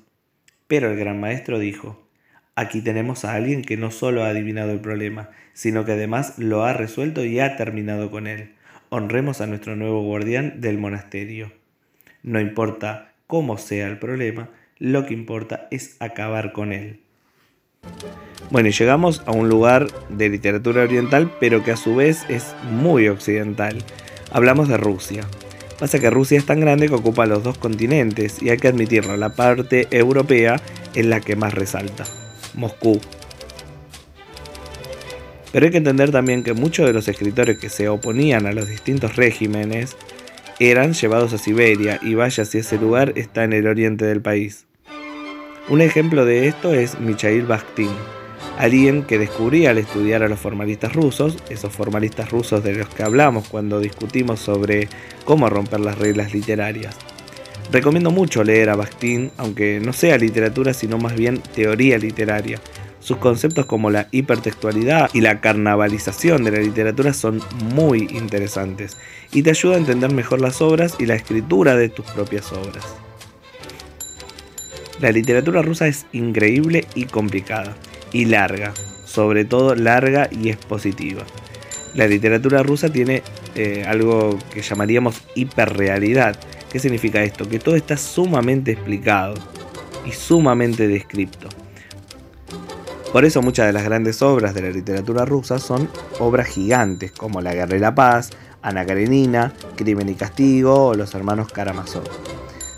Pero 0.67 0.89
el 0.89 0.97
gran 0.97 1.19
maestro 1.19 1.59
dijo, 1.59 2.05
Aquí 2.57 2.81
tenemos 2.81 3.25
a 3.25 3.33
alguien 3.33 3.63
que 3.63 3.75
no 3.75 3.91
solo 3.91 4.23
ha 4.23 4.29
adivinado 4.29 4.71
el 4.71 4.79
problema, 4.79 5.29
sino 5.51 5.83
que 5.83 5.91
además 5.91 6.39
lo 6.39 6.63
ha 6.63 6.71
resuelto 6.71 7.25
y 7.25 7.41
ha 7.41 7.57
terminado 7.57 8.09
con 8.09 8.27
él. 8.27 8.53
Honremos 8.89 9.41
a 9.41 9.47
nuestro 9.47 9.75
nuevo 9.75 10.01
guardián 10.03 10.61
del 10.61 10.77
monasterio. 10.77 11.51
No 12.23 12.39
importa 12.39 13.11
cómo 13.27 13.57
sea 13.57 13.87
el 13.87 13.99
problema, 13.99 14.49
lo 14.79 15.05
que 15.05 15.13
importa 15.13 15.67
es 15.69 15.97
acabar 15.99 16.53
con 16.53 16.71
él. 16.71 17.01
Bueno, 18.51 18.69
y 18.69 18.71
llegamos 18.71 19.23
a 19.25 19.31
un 19.31 19.49
lugar 19.49 19.87
de 20.09 20.29
literatura 20.29 20.83
oriental, 20.83 21.31
pero 21.39 21.63
que 21.63 21.71
a 21.71 21.77
su 21.77 21.95
vez 21.95 22.25
es 22.29 22.55
muy 22.69 23.07
occidental. 23.07 23.83
Hablamos 24.31 24.67
de 24.67 24.77
Rusia. 24.77 25.23
Pasa 25.79 25.99
que 25.99 26.09
Rusia 26.09 26.37
es 26.37 26.45
tan 26.45 26.61
grande 26.61 26.87
que 26.87 26.95
ocupa 26.95 27.25
los 27.25 27.43
dos 27.43 27.57
continentes 27.57 28.41
y 28.41 28.49
hay 28.49 28.57
que 28.57 28.69
admitirlo, 28.69 29.17
la 29.17 29.35
parte 29.35 29.87
europea 29.91 30.61
es 30.93 31.05
la 31.05 31.19
que 31.19 31.35
más 31.35 31.53
resalta. 31.53 32.05
Moscú. 32.53 33.01
Pero 35.51 35.65
hay 35.65 35.71
que 35.71 35.77
entender 35.77 36.11
también 36.11 36.43
que 36.43 36.53
muchos 36.53 36.85
de 36.85 36.93
los 36.93 37.07
escritores 37.07 37.57
que 37.57 37.69
se 37.69 37.89
oponían 37.89 38.45
a 38.45 38.53
los 38.53 38.67
distintos 38.67 39.15
regímenes 39.15 39.95
eran 40.59 40.93
llevados 40.93 41.33
a 41.33 41.37
Siberia 41.37 41.99
y 42.01 42.15
vaya 42.15 42.45
si 42.45 42.59
ese 42.59 42.77
lugar 42.77 43.13
está 43.15 43.43
en 43.43 43.53
el 43.53 43.67
oriente 43.67 44.05
del 44.05 44.21
país. 44.21 44.65
Un 45.67 45.81
ejemplo 45.81 46.25
de 46.25 46.47
esto 46.47 46.75
es 46.75 46.99
Michail 46.99 47.47
Bakhtin, 47.47 47.89
alguien 48.59 49.01
que 49.01 49.17
descubrí 49.17 49.65
al 49.65 49.79
estudiar 49.79 50.21
a 50.21 50.27
los 50.27 50.39
formalistas 50.39 50.93
rusos, 50.93 51.39
esos 51.49 51.73
formalistas 51.73 52.29
rusos 52.29 52.63
de 52.63 52.75
los 52.75 52.87
que 52.89 53.01
hablamos 53.01 53.47
cuando 53.47 53.79
discutimos 53.79 54.39
sobre 54.39 54.87
cómo 55.23 55.49
romper 55.49 55.79
las 55.79 55.97
reglas 55.97 56.35
literarias. 56.35 56.95
Recomiendo 57.71 58.11
mucho 58.11 58.43
leer 58.43 58.69
a 58.69 58.75
Bakhtin, 58.75 59.31
aunque 59.37 59.79
no 59.83 59.91
sea 59.91 60.19
literatura, 60.19 60.71
sino 60.71 60.99
más 60.99 61.15
bien 61.15 61.41
teoría 61.55 61.97
literaria. 61.97 62.61
Sus 62.99 63.17
conceptos 63.17 63.65
como 63.65 63.89
la 63.89 64.07
hipertextualidad 64.11 65.09
y 65.13 65.21
la 65.21 65.41
carnavalización 65.41 66.43
de 66.43 66.51
la 66.51 66.59
literatura 66.59 67.11
son 67.11 67.41
muy 67.73 68.07
interesantes 68.11 68.97
y 69.31 69.41
te 69.41 69.49
ayuda 69.49 69.75
a 69.75 69.79
entender 69.79 70.11
mejor 70.11 70.41
las 70.41 70.61
obras 70.61 70.93
y 70.99 71.07
la 71.07 71.15
escritura 71.15 71.75
de 71.75 71.89
tus 71.89 72.05
propias 72.05 72.51
obras. 72.53 73.04
La 74.99 75.11
literatura 75.11 75.61
rusa 75.61 75.87
es 75.87 76.05
increíble 76.13 76.85
y 76.95 77.05
complicada, 77.05 77.75
y 78.13 78.25
larga, 78.25 78.73
sobre 79.05 79.43
todo 79.43 79.75
larga 79.75 80.29
y 80.31 80.49
expositiva. 80.49 81.23
La 81.95 82.07
literatura 82.07 82.63
rusa 82.63 82.89
tiene 82.89 83.21
eh, 83.55 83.83
algo 83.85 84.39
que 84.53 84.61
llamaríamos 84.61 85.21
hiperrealidad. 85.35 86.37
¿Qué 86.71 86.79
significa 86.79 87.23
esto? 87.23 87.47
Que 87.47 87.59
todo 87.59 87.75
está 87.75 87.97
sumamente 87.97 88.71
explicado 88.71 89.35
y 90.05 90.11
sumamente 90.11 90.87
descripto. 90.87 91.49
Por 93.11 93.23
eso 93.23 93.41
muchas 93.41 93.67
de 93.67 93.73
las 93.73 93.83
grandes 93.83 94.21
obras 94.21 94.53
de 94.53 94.61
la 94.61 94.69
literatura 94.69 95.23
rusa 95.25 95.59
son 95.59 95.89
obras 96.19 96.47
gigantes, 96.47 97.11
como 97.11 97.41
La 97.41 97.53
Guerra 97.53 97.77
y 97.77 97.79
la 97.79 97.95
Paz, 97.95 98.31
Ana 98.61 98.85
Karenina, 98.85 99.53
Crimen 99.77 100.09
y 100.09 100.15
Castigo 100.15 100.87
o 100.87 100.93
Los 100.95 101.15
Hermanos 101.15 101.51
Karamazov. 101.51 102.03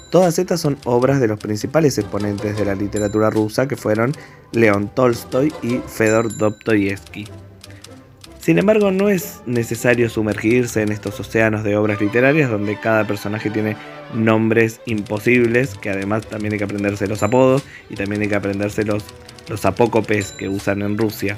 Todas 0.09 0.39
estas 0.39 0.61
son 0.61 0.77
obras 0.85 1.19
de 1.19 1.27
los 1.27 1.39
principales 1.39 1.97
exponentes 1.97 2.57
de 2.57 2.65
la 2.65 2.75
literatura 2.75 3.29
rusa 3.29 3.67
que 3.67 3.75
fueron 3.75 4.13
León 4.53 4.89
Tolstoy 4.93 5.53
y 5.61 5.79
Fedor 5.85 6.37
Dostoyevsky. 6.37 7.27
Sin 8.39 8.57
embargo, 8.57 8.91
no 8.91 9.09
es 9.09 9.41
necesario 9.45 10.09
sumergirse 10.09 10.81
en 10.81 10.93
estos 10.93 11.19
océanos 11.19 11.65
de 11.65 11.75
obras 11.75 11.99
literarias 11.99 12.49
donde 12.49 12.79
cada 12.79 13.05
personaje 13.05 13.49
tiene 13.49 13.75
nombres 14.13 14.79
imposibles, 14.85 15.75
que 15.75 15.89
además 15.89 16.25
también 16.27 16.53
hay 16.53 16.59
que 16.59 16.63
aprenderse 16.63 17.07
los 17.07 17.23
apodos 17.23 17.63
y 17.89 17.95
también 17.95 18.21
hay 18.21 18.29
que 18.29 18.35
aprenderse 18.35 18.85
los, 18.85 19.03
los 19.49 19.65
apócopes 19.65 20.31
que 20.31 20.47
usan 20.47 20.81
en 20.81 20.97
Rusia. 20.97 21.35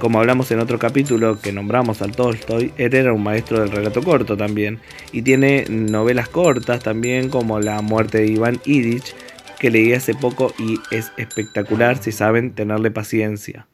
Como 0.00 0.18
hablamos 0.18 0.50
en 0.50 0.60
otro 0.60 0.78
capítulo 0.78 1.38
que 1.42 1.52
nombramos 1.52 2.00
al 2.00 2.12
Tolstoy, 2.12 2.72
él 2.78 2.94
era 2.94 3.12
un 3.12 3.22
maestro 3.22 3.60
del 3.60 3.70
relato 3.70 4.02
corto 4.02 4.34
también, 4.34 4.80
y 5.12 5.20
tiene 5.20 5.66
novelas 5.68 6.30
cortas 6.30 6.82
también 6.82 7.28
como 7.28 7.60
La 7.60 7.82
muerte 7.82 8.16
de 8.16 8.28
Iván 8.28 8.60
Ilich, 8.64 9.14
que 9.58 9.68
leí 9.68 9.92
hace 9.92 10.14
poco 10.14 10.54
y 10.58 10.78
es 10.90 11.12
espectacular 11.18 11.98
si 11.98 12.12
saben 12.12 12.52
tenerle 12.52 12.90
paciencia. 12.90 13.66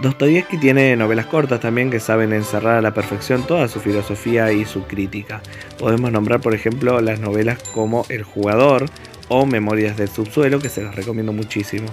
Dostoyevsky 0.00 0.56
tiene 0.56 0.96
novelas 0.96 1.26
cortas 1.26 1.60
también 1.60 1.90
que 1.90 2.00
saben 2.00 2.32
encerrar 2.32 2.78
a 2.78 2.82
la 2.82 2.94
perfección 2.94 3.46
toda 3.46 3.68
su 3.68 3.78
filosofía 3.78 4.52
y 4.52 4.64
su 4.64 4.84
crítica. 4.84 5.42
Podemos 5.78 6.10
nombrar 6.10 6.40
por 6.40 6.54
ejemplo 6.54 6.98
las 7.02 7.20
novelas 7.20 7.62
como 7.74 8.06
El 8.08 8.22
jugador 8.22 8.86
o 9.28 9.44
Memorias 9.44 9.98
del 9.98 10.08
subsuelo 10.08 10.60
que 10.60 10.70
se 10.70 10.82
las 10.82 10.96
recomiendo 10.96 11.34
muchísimo. 11.34 11.88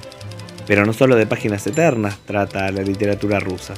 Pero 0.70 0.86
no 0.86 0.94
solo 0.94 1.16
de 1.16 1.26
páginas 1.26 1.66
eternas 1.66 2.20
trata 2.28 2.72
la 2.72 2.84
literatura 2.84 3.40
rusa. 3.40 3.74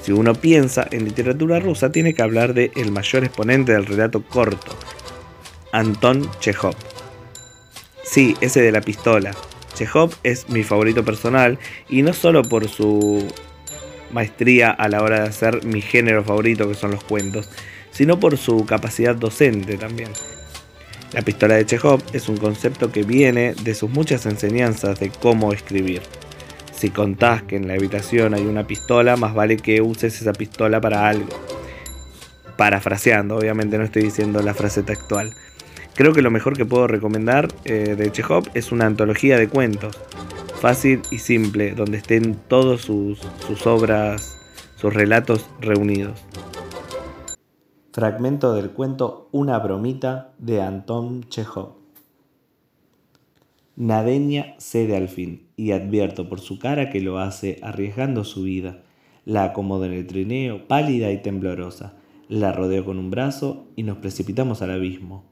Si 0.00 0.12
uno 0.12 0.32
piensa 0.32 0.86
en 0.92 1.04
literatura 1.04 1.58
rusa, 1.58 1.90
tiene 1.90 2.14
que 2.14 2.22
hablar 2.22 2.54
de 2.54 2.70
el 2.76 2.92
mayor 2.92 3.24
exponente 3.24 3.72
del 3.72 3.84
relato 3.84 4.22
corto, 4.22 4.76
Anton 5.72 6.30
Chekhov. 6.38 6.76
Sí, 8.04 8.36
ese 8.40 8.60
de 8.60 8.70
la 8.70 8.80
pistola. 8.80 9.32
Chekhov 9.74 10.14
es 10.22 10.48
mi 10.48 10.62
favorito 10.62 11.04
personal 11.04 11.58
y 11.88 12.02
no 12.02 12.12
solo 12.12 12.42
por 12.42 12.68
su 12.68 13.26
maestría 14.12 14.70
a 14.70 14.88
la 14.88 15.02
hora 15.02 15.22
de 15.22 15.28
hacer 15.28 15.64
mi 15.64 15.82
género 15.82 16.22
favorito 16.22 16.68
que 16.68 16.76
son 16.76 16.92
los 16.92 17.02
cuentos, 17.02 17.50
sino 17.90 18.20
por 18.20 18.38
su 18.38 18.64
capacidad 18.66 19.16
docente 19.16 19.76
también. 19.78 20.12
La 21.12 21.22
pistola 21.22 21.56
de 21.56 21.66
Chekhov 21.66 22.04
es 22.12 22.28
un 22.28 22.36
concepto 22.36 22.92
que 22.92 23.02
viene 23.02 23.54
de 23.64 23.74
sus 23.74 23.90
muchas 23.90 24.26
enseñanzas 24.26 25.00
de 25.00 25.10
cómo 25.10 25.52
escribir. 25.52 26.02
Si 26.76 26.90
contás 26.90 27.42
que 27.42 27.56
en 27.56 27.68
la 27.68 27.74
habitación 27.74 28.34
hay 28.34 28.44
una 28.44 28.66
pistola, 28.66 29.16
más 29.16 29.34
vale 29.34 29.56
que 29.56 29.80
uses 29.80 30.20
esa 30.20 30.34
pistola 30.34 30.78
para 30.78 31.08
algo. 31.08 31.30
Parafraseando, 32.58 33.36
obviamente 33.36 33.78
no 33.78 33.84
estoy 33.84 34.02
diciendo 34.02 34.42
la 34.42 34.52
frase 34.52 34.82
textual. 34.82 35.32
Creo 35.94 36.12
que 36.12 36.20
lo 36.20 36.30
mejor 36.30 36.54
que 36.54 36.66
puedo 36.66 36.86
recomendar 36.86 37.48
eh, 37.64 37.94
de 37.96 38.12
Chekhov 38.12 38.50
es 38.52 38.72
una 38.72 38.84
antología 38.84 39.38
de 39.38 39.48
cuentos, 39.48 39.98
fácil 40.60 41.00
y 41.10 41.18
simple, 41.18 41.72
donde 41.74 41.96
estén 41.96 42.34
todas 42.46 42.82
sus, 42.82 43.20
sus 43.46 43.66
obras, 43.66 44.36
sus 44.76 44.92
relatos 44.92 45.48
reunidos. 45.62 46.22
Fragmento 47.94 48.52
del 48.52 48.72
cuento 48.72 49.30
Una 49.32 49.58
bromita 49.58 50.34
de 50.36 50.60
Anton 50.60 51.24
Chekhov. 51.30 51.75
Nadeña 53.76 54.54
cede 54.58 54.96
al 54.96 55.08
fin, 55.08 55.48
y 55.54 55.72
advierto 55.72 56.30
por 56.30 56.40
su 56.40 56.58
cara 56.58 56.88
que 56.88 57.02
lo 57.02 57.18
hace 57.18 57.58
arriesgando 57.60 58.24
su 58.24 58.42
vida. 58.42 58.82
La 59.26 59.44
acomodo 59.44 59.84
en 59.84 59.92
el 59.92 60.06
trineo, 60.06 60.66
pálida 60.66 61.12
y 61.12 61.18
temblorosa. 61.18 61.94
La 62.28 62.52
rodeo 62.52 62.86
con 62.86 62.98
un 62.98 63.10
brazo 63.10 63.68
y 63.76 63.82
nos 63.82 63.98
precipitamos 63.98 64.62
al 64.62 64.70
abismo. 64.70 65.24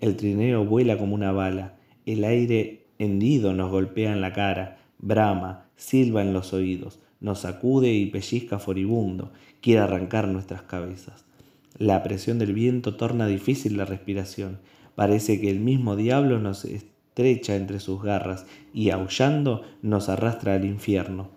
El 0.00 0.16
trineo 0.16 0.64
vuela 0.64 0.98
como 0.98 1.14
una 1.14 1.30
bala. 1.30 1.76
El 2.04 2.24
aire 2.24 2.86
hendido 2.98 3.54
nos 3.54 3.70
golpea 3.70 4.12
en 4.12 4.20
la 4.20 4.32
cara, 4.32 4.78
brama, 4.98 5.68
silba 5.76 6.22
en 6.22 6.32
los 6.32 6.52
oídos, 6.52 6.98
nos 7.20 7.40
sacude 7.40 7.92
y 7.92 8.06
pellizca 8.06 8.58
furibundo, 8.58 9.32
quiere 9.60 9.80
arrancar 9.80 10.26
nuestras 10.26 10.62
cabezas. 10.62 11.26
La 11.78 12.02
presión 12.02 12.40
del 12.40 12.54
viento 12.54 12.96
torna 12.96 13.28
difícil 13.28 13.76
la 13.76 13.84
respiración. 13.84 14.58
Parece 14.96 15.40
que 15.40 15.50
el 15.50 15.60
mismo 15.60 15.96
diablo 15.96 16.40
nos 16.40 16.64
estrecha 17.14 17.54
entre 17.54 17.78
sus 17.78 18.02
garras 18.02 18.44
y 18.72 18.90
aullando 18.90 19.62
nos 19.82 20.08
arrastra 20.08 20.54
al 20.54 20.64
infierno. 20.64 21.28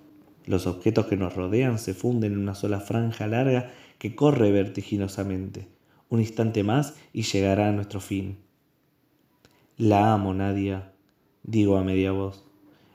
Los 0.48 0.66
objetos 0.66 1.06
que 1.06 1.18
nos 1.18 1.36
rodean 1.36 1.78
se 1.78 1.94
funden 1.94 2.34
en 2.34 2.40
una 2.40 2.56
sola 2.56 2.80
franja 2.80 3.28
larga 3.28 3.72
que 4.00 4.16
corre 4.16 4.52
vertiginosamente. 4.52 5.68
Un 6.10 6.20
instante 6.20 6.64
más 6.64 6.96
y 7.14 7.22
llegará 7.22 7.70
a 7.70 7.72
nuestro 7.74 8.00
fin. 8.00 8.38
La 9.78 10.14
amo, 10.14 10.34
Nadia, 10.34 10.94
digo 11.44 11.78
a 11.78 11.84
media 11.84 12.12
voz. 12.12 12.44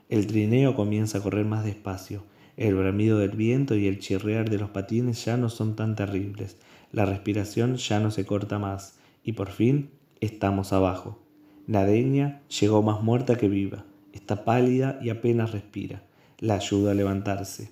El 0.09 0.27
trineo 0.27 0.75
comienza 0.75 1.19
a 1.19 1.21
correr 1.21 1.45
más 1.45 1.63
despacio. 1.63 2.25
El 2.57 2.75
bramido 2.75 3.17
del 3.17 3.31
viento 3.31 3.75
y 3.75 3.87
el 3.87 3.99
chirrear 3.99 4.49
de 4.49 4.57
los 4.57 4.71
patines 4.71 5.23
ya 5.23 5.37
no 5.37 5.47
son 5.47 5.77
tan 5.77 5.95
terribles. 5.95 6.57
La 6.91 7.05
respiración 7.05 7.77
ya 7.77 8.01
no 8.01 8.11
se 8.11 8.25
corta 8.25 8.59
más. 8.59 8.99
Y 9.23 9.33
por 9.33 9.51
fin 9.51 9.91
estamos 10.19 10.73
abajo. 10.73 11.22
Nadeña 11.65 12.41
llegó 12.59 12.83
más 12.83 13.01
muerta 13.01 13.37
que 13.37 13.47
viva. 13.47 13.85
Está 14.11 14.43
pálida 14.43 14.99
y 15.01 15.09
apenas 15.09 15.51
respira. 15.51 16.03
La 16.39 16.55
ayuda 16.55 16.91
a 16.91 16.93
levantarse. 16.93 17.71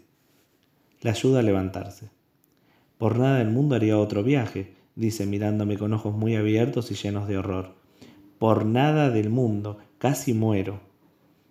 La 1.02 1.12
ayuda 1.12 1.40
a 1.40 1.44
levantarse. 1.44 2.10
Por 2.98 3.20
nada 3.20 3.40
del 3.40 3.50
mundo 3.50 3.76
haría 3.76 3.98
otro 3.98 4.24
viaje, 4.24 4.76
dice 4.96 5.26
mirándome 5.26 5.78
con 5.78 5.92
ojos 5.92 6.16
muy 6.16 6.36
abiertos 6.36 6.90
y 6.92 6.96
llenos 6.96 7.28
de 7.28 7.38
horror. 7.38 7.76
Por 8.40 8.66
nada 8.66 9.10
del 9.10 9.30
mundo, 9.30 9.80
casi 9.98 10.34
muero. 10.34 10.80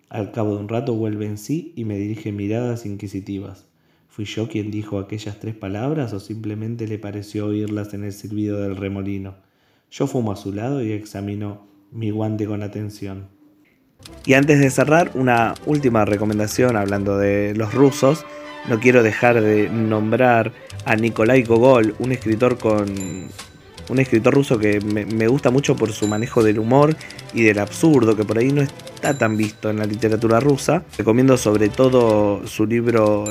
Al 0.08 0.32
cabo 0.32 0.54
de 0.54 0.62
un 0.62 0.68
rato 0.68 0.94
vuelve 0.94 1.26
en 1.26 1.36
sí 1.36 1.72
y 1.76 1.84
me 1.84 1.98
dirige 1.98 2.32
miradas 2.32 2.86
inquisitivas. 2.86 3.66
¿Fui 4.08 4.24
yo 4.24 4.48
quien 4.48 4.70
dijo 4.70 4.98
aquellas 4.98 5.38
tres 5.38 5.54
palabras 5.54 6.12
o 6.14 6.20
simplemente 6.20 6.88
le 6.88 6.98
pareció 6.98 7.46
oírlas 7.46 7.92
en 7.92 8.04
el 8.04 8.12
silbido 8.12 8.60
del 8.60 8.76
remolino? 8.76 9.36
Yo 9.90 10.06
fumo 10.06 10.32
a 10.32 10.36
su 10.36 10.52
lado 10.52 10.82
y 10.82 10.92
examino 10.92 11.68
mi 11.92 12.10
guante 12.10 12.46
con 12.46 12.62
atención. 12.62 13.28
Y 14.24 14.34
antes 14.34 14.58
de 14.60 14.70
cerrar, 14.70 15.12
una 15.14 15.54
última 15.66 16.04
recomendación 16.04 16.76
hablando 16.76 17.18
de 17.18 17.54
los 17.54 17.74
rusos. 17.74 18.24
No 18.68 18.78
quiero 18.78 19.02
dejar 19.02 19.40
de 19.40 19.70
nombrar 19.70 20.52
a 20.84 20.96
Nikolai 20.96 21.42
Gogol, 21.42 21.94
un 21.98 22.12
escritor 22.12 22.58
con 22.58 22.86
un 23.88 23.98
escritor 23.98 24.34
ruso 24.34 24.58
que 24.58 24.80
me, 24.80 25.04
me, 25.04 25.26
gusta 25.26 25.50
mucho 25.50 25.74
por 25.74 25.90
su 25.90 26.06
manejo 26.06 26.44
del 26.44 26.60
humor 26.60 26.94
y 27.34 27.42
del 27.42 27.58
absurdo, 27.58 28.14
que 28.14 28.24
por 28.24 28.38
ahí 28.38 28.52
no 28.52 28.62
está 28.62 29.18
tan 29.18 29.36
visto 29.36 29.68
en 29.68 29.78
la 29.78 29.84
literatura 29.84 30.38
rusa. 30.38 30.84
Recomiendo 30.96 31.36
sobre 31.36 31.70
todo 31.70 32.46
su 32.46 32.66
libro 32.66 33.24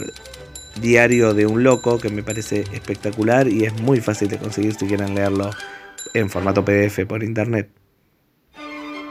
Diario 0.82 1.34
de 1.34 1.46
un 1.46 1.64
Loco, 1.64 1.98
que 1.98 2.10
me 2.10 2.24
parece 2.24 2.62
espectacular 2.74 3.48
y 3.48 3.66
es 3.66 3.80
muy 3.82 4.02
fácil 4.02 4.28
de 4.30 4.38
conseguir 4.38 4.76
si 4.76 4.88
quieren 4.88 5.16
leerlo 5.16 5.50
en 6.14 6.30
formato 6.30 6.66
PDF 6.66 7.06
por 7.08 7.24
internet. 7.24 7.79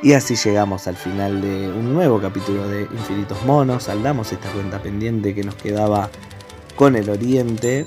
Y 0.00 0.12
así 0.12 0.36
llegamos 0.36 0.86
al 0.86 0.96
final 0.96 1.40
de 1.40 1.68
un 1.72 1.92
nuevo 1.92 2.20
capítulo 2.20 2.68
de 2.68 2.82
Infinitos 2.82 3.44
Monos. 3.44 3.84
Saldamos 3.84 4.30
esta 4.32 4.48
cuenta 4.52 4.80
pendiente 4.80 5.34
que 5.34 5.42
nos 5.42 5.56
quedaba 5.56 6.08
con 6.76 6.94
el 6.94 7.10
Oriente. 7.10 7.84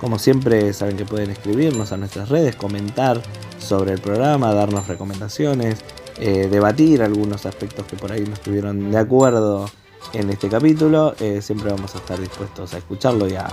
Como 0.00 0.20
siempre, 0.20 0.72
saben 0.72 0.96
que 0.96 1.04
pueden 1.04 1.30
escribirnos 1.30 1.90
a 1.90 1.96
nuestras 1.96 2.28
redes, 2.28 2.54
comentar 2.54 3.20
sobre 3.58 3.92
el 3.92 4.00
programa, 4.00 4.54
darnos 4.54 4.86
recomendaciones, 4.86 5.80
eh, 6.18 6.46
debatir 6.48 7.02
algunos 7.02 7.44
aspectos 7.44 7.86
que 7.86 7.96
por 7.96 8.12
ahí 8.12 8.24
no 8.24 8.34
estuvieron 8.34 8.92
de 8.92 8.98
acuerdo 8.98 9.68
en 10.12 10.30
este 10.30 10.48
capítulo. 10.48 11.16
Eh, 11.18 11.42
siempre 11.42 11.72
vamos 11.72 11.92
a 11.96 11.98
estar 11.98 12.20
dispuestos 12.20 12.72
a 12.72 12.78
escucharlo 12.78 13.26
y 13.26 13.34
a, 13.34 13.48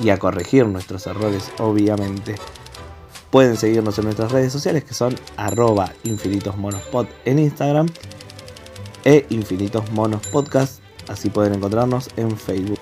y 0.00 0.08
a 0.08 0.18
corregir 0.18 0.64
nuestros 0.64 1.06
errores, 1.06 1.50
obviamente. 1.58 2.36
Pueden 3.30 3.56
seguirnos 3.56 3.98
en 3.98 4.04
nuestras 4.04 4.32
redes 4.32 4.52
sociales 4.52 4.84
que 4.84 4.94
son 4.94 5.14
arroba 5.36 5.92
infinitosmonospod 6.04 7.06
en 7.24 7.38
Instagram 7.38 7.86
e 9.04 9.26
infinitosmonospodcast. 9.28 10.80
Así 11.08 11.28
pueden 11.30 11.54
encontrarnos 11.54 12.08
en 12.16 12.36
Facebook. 12.36 12.78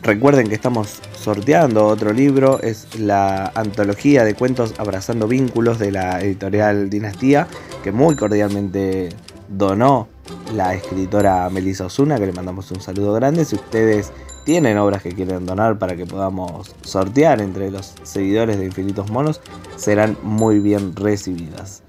Recuerden 0.00 0.48
que 0.48 0.54
estamos 0.54 1.00
sorteando 1.20 1.86
otro 1.86 2.12
libro, 2.12 2.60
es 2.62 2.98
la 3.00 3.50
antología 3.56 4.24
de 4.24 4.34
cuentos 4.34 4.74
Abrazando 4.78 5.26
Vínculos 5.26 5.80
de 5.80 5.90
la 5.90 6.20
editorial 6.20 6.88
Dinastía, 6.88 7.48
que 7.82 7.90
muy 7.90 8.14
cordialmente 8.14 9.08
donó 9.48 10.08
la 10.54 10.74
escritora 10.74 11.50
Melissa 11.50 11.86
Osuna, 11.86 12.18
que 12.18 12.26
le 12.26 12.32
mandamos 12.32 12.70
un 12.70 12.80
saludo 12.80 13.12
grande. 13.14 13.44
Si 13.44 13.56
ustedes 13.56 14.12
tienen 14.44 14.78
obras 14.78 15.02
que 15.02 15.12
quieren 15.12 15.46
donar 15.46 15.78
para 15.78 15.96
que 15.96 16.06
podamos 16.06 16.74
sortear 16.82 17.40
entre 17.40 17.70
los 17.70 17.94
seguidores 18.02 18.58
de 18.58 18.66
Infinitos 18.66 19.10
Monos, 19.10 19.40
serán 19.76 20.16
muy 20.22 20.58
bien 20.60 20.94
recibidas. 20.96 21.82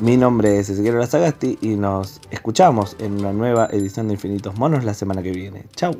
Mi 0.00 0.16
nombre 0.16 0.58
es 0.58 0.68
Ezequiel 0.68 0.98
Lazagasti 0.98 1.58
y 1.60 1.76
nos 1.76 2.20
escuchamos 2.30 2.96
en 2.98 3.20
una 3.20 3.32
nueva 3.32 3.68
edición 3.70 4.08
de 4.08 4.14
Infinitos 4.14 4.56
Monos 4.58 4.84
la 4.84 4.94
semana 4.94 5.22
que 5.22 5.30
viene. 5.30 5.64
Chau. 5.76 5.96